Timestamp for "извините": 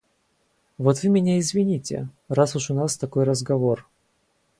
1.37-2.09